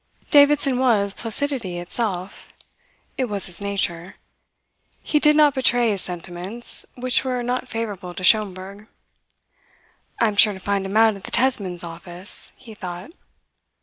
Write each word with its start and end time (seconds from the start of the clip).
Davidson 0.31 0.79
was 0.79 1.13
placidity 1.13 1.77
itself. 1.77 2.47
It 3.19 3.25
was 3.25 3.45
his 3.45 3.61
nature. 3.61 4.15
He 5.03 5.19
did 5.19 5.35
not 5.35 5.53
betray 5.53 5.91
his 5.91 6.01
sentiments, 6.01 6.87
which 6.95 7.23
were 7.23 7.43
not 7.43 7.67
favourable 7.67 8.15
to 8.15 8.23
Schomberg. 8.23 8.87
"I 10.19 10.27
am 10.27 10.35
sure 10.37 10.53
to 10.53 10.59
find 10.59 10.87
out 10.97 11.17
at 11.17 11.25
the 11.25 11.29
Tesmans' 11.29 11.83
office," 11.83 12.51
he 12.57 12.73
thought. 12.73 13.11